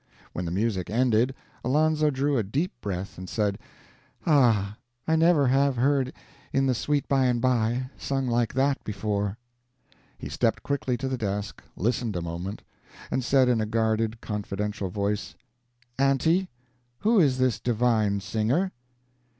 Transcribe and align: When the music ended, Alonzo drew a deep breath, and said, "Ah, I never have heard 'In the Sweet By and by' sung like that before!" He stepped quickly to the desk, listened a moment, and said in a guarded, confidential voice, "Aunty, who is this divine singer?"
When 0.33 0.45
the 0.45 0.51
music 0.51 0.89
ended, 0.89 1.35
Alonzo 1.63 2.09
drew 2.09 2.35
a 2.35 2.41
deep 2.41 2.71
breath, 2.81 3.19
and 3.19 3.29
said, 3.29 3.59
"Ah, 4.25 4.77
I 5.07 5.15
never 5.15 5.45
have 5.45 5.75
heard 5.75 6.11
'In 6.51 6.65
the 6.65 6.73
Sweet 6.73 7.07
By 7.07 7.25
and 7.27 7.39
by' 7.39 7.87
sung 7.99 8.25
like 8.25 8.51
that 8.55 8.83
before!" 8.83 9.37
He 10.17 10.27
stepped 10.27 10.63
quickly 10.63 10.97
to 10.97 11.07
the 11.07 11.19
desk, 11.19 11.63
listened 11.75 12.15
a 12.15 12.21
moment, 12.23 12.63
and 13.11 13.23
said 13.23 13.47
in 13.47 13.61
a 13.61 13.67
guarded, 13.67 14.21
confidential 14.21 14.89
voice, 14.89 15.35
"Aunty, 15.99 16.49
who 17.01 17.19
is 17.19 17.37
this 17.37 17.59
divine 17.59 18.21
singer?" 18.21 18.71